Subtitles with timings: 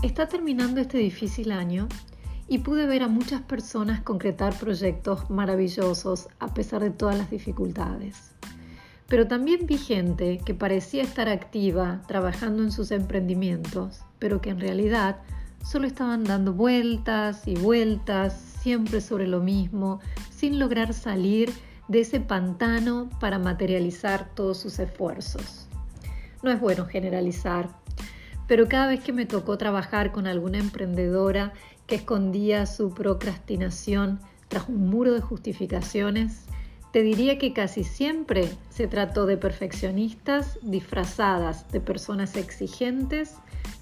[0.00, 1.88] Está terminando este difícil año
[2.46, 8.30] y pude ver a muchas personas concretar proyectos maravillosos a pesar de todas las dificultades.
[9.08, 14.60] Pero también vi gente que parecía estar activa trabajando en sus emprendimientos, pero que en
[14.60, 15.16] realidad
[15.64, 19.98] solo estaban dando vueltas y vueltas, siempre sobre lo mismo,
[20.30, 21.50] sin lograr salir
[21.88, 25.66] de ese pantano para materializar todos sus esfuerzos.
[26.44, 27.68] No es bueno generalizar,
[28.48, 31.52] pero cada vez que me tocó trabajar con alguna emprendedora
[31.86, 36.46] que escondía su procrastinación tras un muro de justificaciones,
[36.90, 43.34] te diría que casi siempre se trató de perfeccionistas disfrazadas de personas exigentes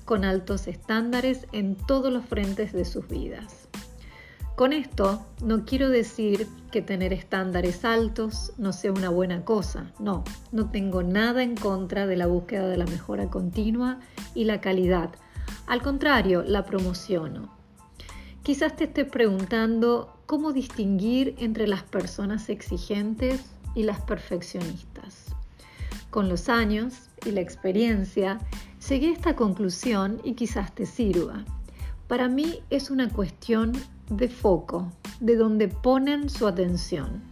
[0.05, 3.69] con altos estándares en todos los frentes de sus vidas.
[4.57, 10.25] Con esto no quiero decir que tener estándares altos no sea una buena cosa, no,
[10.51, 14.01] no tengo nada en contra de la búsqueda de la mejora continua
[14.35, 15.11] y la calidad,
[15.67, 17.55] al contrario, la promociono.
[18.43, 25.27] Quizás te estés preguntando cómo distinguir entre las personas exigentes y las perfeccionistas.
[26.09, 28.39] Con los años y la experiencia,
[28.89, 31.45] llegué a esta conclusión y quizás te sirva.
[32.09, 33.73] Para mí es una cuestión
[34.11, 37.23] de foco, de donde ponen su atención.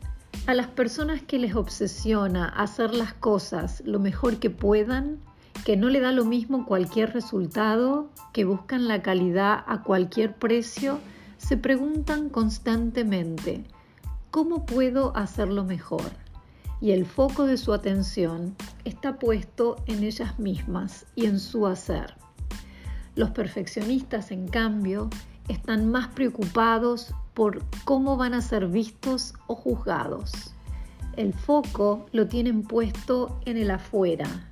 [0.46, 5.18] A las personas que les obsesiona hacer las cosas lo mejor que puedan,
[5.64, 10.98] que no le da lo mismo cualquier resultado, que buscan la calidad a cualquier precio,
[11.38, 13.64] se preguntan constantemente,
[14.30, 16.10] ¿cómo puedo hacerlo mejor?
[16.80, 22.14] Y el foco de su atención está puesto en ellas mismas y en su hacer.
[23.14, 25.08] Los perfeccionistas, en cambio,
[25.48, 30.54] están más preocupados por cómo van a ser vistos o juzgados.
[31.16, 34.48] El foco lo tienen puesto en el afuera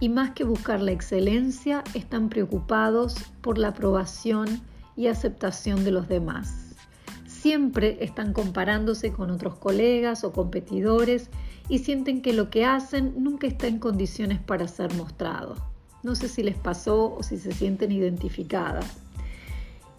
[0.00, 4.60] y más que buscar la excelencia están preocupados por la aprobación
[4.96, 6.74] y aceptación de los demás.
[7.26, 11.30] Siempre están comparándose con otros colegas o competidores
[11.68, 15.56] y sienten que lo que hacen nunca está en condiciones para ser mostrado.
[16.02, 18.98] No sé si les pasó o si se sienten identificadas.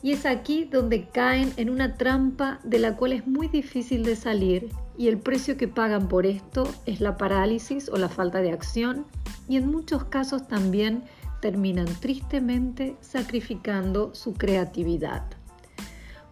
[0.06, 4.16] Y es aquí donde caen en una trampa de la cual es muy difícil de
[4.16, 8.52] salir y el precio que pagan por esto es la parálisis o la falta de
[8.52, 9.08] acción
[9.48, 11.02] y en muchos casos también
[11.42, 15.24] terminan tristemente sacrificando su creatividad.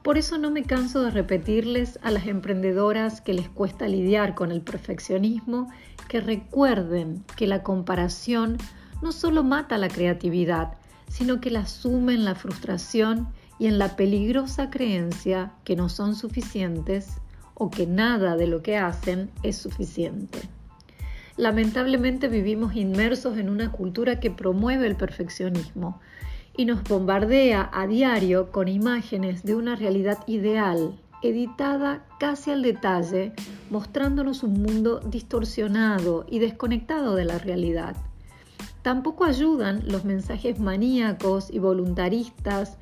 [0.03, 4.51] Por eso no me canso de repetirles a las emprendedoras que les cuesta lidiar con
[4.51, 5.67] el perfeccionismo
[6.09, 8.57] que recuerden que la comparación
[9.01, 10.75] no solo mata la creatividad,
[11.07, 16.15] sino que la suma en la frustración y en la peligrosa creencia que no son
[16.15, 17.21] suficientes
[17.53, 20.39] o que nada de lo que hacen es suficiente.
[21.37, 25.99] Lamentablemente vivimos inmersos en una cultura que promueve el perfeccionismo
[26.55, 33.33] y nos bombardea a diario con imágenes de una realidad ideal, editada casi al detalle,
[33.71, 37.95] mostrándonos un mundo distorsionado y desconectado de la realidad.
[38.83, 42.77] Tampoco ayudan los mensajes maníacos y voluntaristas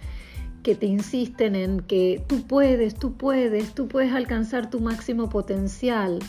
[0.64, 6.20] que te insisten en que tú puedes, tú puedes, tú puedes alcanzar tu máximo potencial.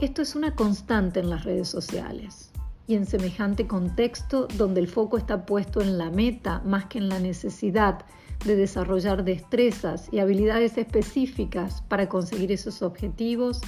[0.00, 2.50] Esto es una constante en las redes sociales
[2.86, 7.08] y en semejante contexto donde el foco está puesto en la meta más que en
[7.08, 8.04] la necesidad
[8.44, 13.60] de desarrollar destrezas y habilidades específicas para conseguir esos objetivos,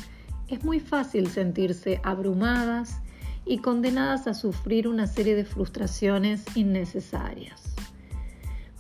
[0.49, 3.01] es muy fácil sentirse abrumadas
[3.45, 7.75] y condenadas a sufrir una serie de frustraciones innecesarias.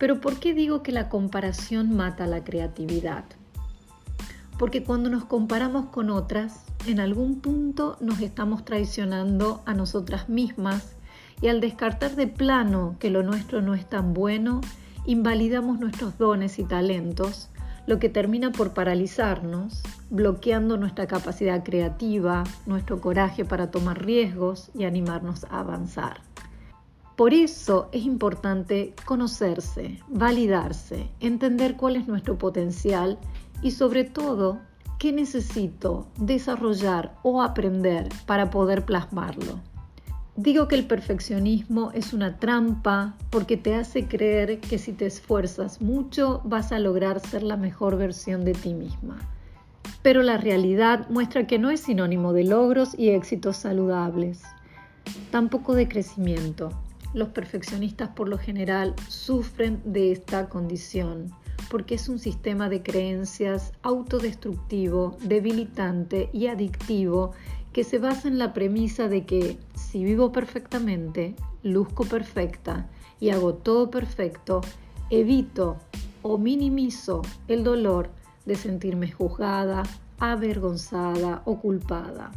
[0.00, 3.24] Pero ¿por qué digo que la comparación mata la creatividad?
[4.58, 10.96] Porque cuando nos comparamos con otras, en algún punto nos estamos traicionando a nosotras mismas
[11.42, 14.62] y al descartar de plano que lo nuestro no es tan bueno,
[15.04, 17.50] invalidamos nuestros dones y talentos,
[17.86, 24.84] lo que termina por paralizarnos, bloqueando nuestra capacidad creativa, nuestro coraje para tomar riesgos y
[24.84, 26.29] animarnos a avanzar.
[27.20, 33.18] Por eso es importante conocerse, validarse, entender cuál es nuestro potencial
[33.60, 34.60] y sobre todo
[34.98, 39.60] qué necesito desarrollar o aprender para poder plasmarlo.
[40.34, 45.82] Digo que el perfeccionismo es una trampa porque te hace creer que si te esfuerzas
[45.82, 49.18] mucho vas a lograr ser la mejor versión de ti misma.
[50.00, 54.40] Pero la realidad muestra que no es sinónimo de logros y éxitos saludables,
[55.30, 56.72] tampoco de crecimiento.
[57.12, 61.32] Los perfeccionistas por lo general sufren de esta condición
[61.70, 67.32] porque es un sistema de creencias autodestructivo, debilitante y adictivo
[67.72, 72.88] que se basa en la premisa de que si vivo perfectamente, luzco perfecta
[73.20, 74.60] y hago todo perfecto,
[75.10, 75.76] evito
[76.22, 78.10] o minimizo el dolor
[78.46, 79.84] de sentirme juzgada,
[80.18, 82.32] avergonzada o culpada.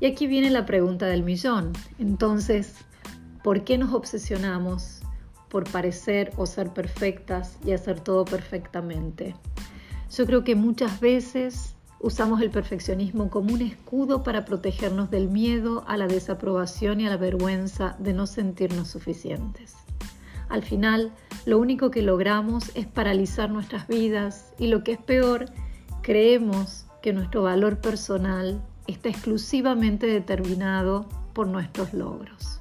[0.00, 1.72] Y aquí viene la pregunta del millón.
[1.98, 2.84] Entonces,
[3.48, 5.00] ¿por qué nos obsesionamos
[5.48, 9.34] por parecer o ser perfectas y hacer todo perfectamente?
[10.14, 15.82] Yo creo que muchas veces usamos el perfeccionismo como un escudo para protegernos del miedo
[15.86, 19.76] a la desaprobación y a la vergüenza de no sentirnos suficientes.
[20.50, 21.10] Al final,
[21.46, 25.46] lo único que logramos es paralizar nuestras vidas y lo que es peor,
[26.02, 32.57] creemos que nuestro valor personal está exclusivamente determinado por nuestros logros.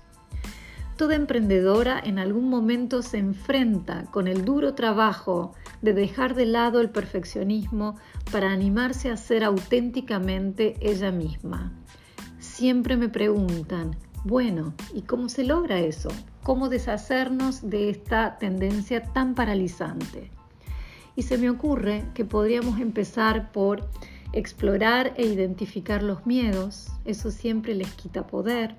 [0.97, 5.53] Toda emprendedora en algún momento se enfrenta con el duro trabajo
[5.83, 7.97] de dejar de lado el perfeccionismo
[8.31, 11.71] para animarse a ser auténticamente ella misma.
[12.39, 16.09] Siempre me preguntan, bueno, ¿y cómo se logra eso?
[16.41, 20.31] ¿Cómo deshacernos de esta tendencia tan paralizante?
[21.15, 23.87] Y se me ocurre que podríamos empezar por
[24.33, 28.75] explorar e identificar los miedos, eso siempre les quita poder,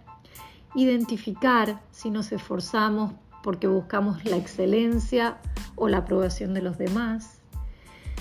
[0.74, 3.12] identificar si nos esforzamos
[3.42, 5.38] porque buscamos la excelencia
[5.76, 7.40] o la aprobación de los demás,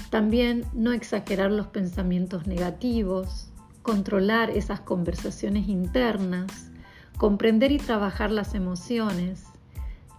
[0.09, 3.49] también no exagerar los pensamientos negativos,
[3.81, 6.71] controlar esas conversaciones internas,
[7.17, 9.45] comprender y trabajar las emociones,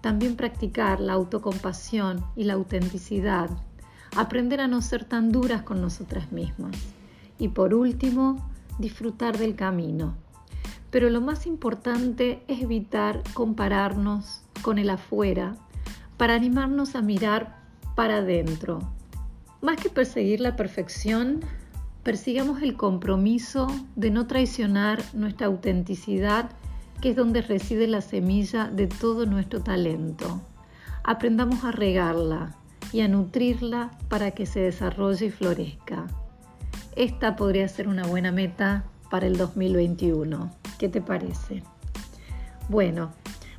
[0.00, 3.50] también practicar la autocompasión y la autenticidad,
[4.16, 6.76] aprender a no ser tan duras con nosotras mismas
[7.38, 10.14] y por último, disfrutar del camino.
[10.90, 15.56] Pero lo más importante es evitar compararnos con el afuera
[16.16, 17.58] para animarnos a mirar
[17.94, 18.80] para adentro.
[19.60, 21.40] Más que perseguir la perfección,
[22.02, 26.50] persigamos el compromiso de no traicionar nuestra autenticidad,
[27.00, 30.40] que es donde reside la semilla de todo nuestro talento.
[31.04, 32.56] Aprendamos a regarla
[32.92, 36.06] y a nutrirla para que se desarrolle y florezca.
[36.96, 40.57] Esta podría ser una buena meta para el 2021.
[40.78, 41.62] ¿Qué te parece?
[42.68, 43.10] Bueno,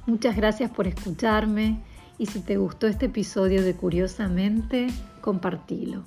[0.06, 1.82] muchas gracias por escucharme
[2.18, 4.88] y si te gustó este episodio de Curiosamente,
[5.22, 6.04] compartilo.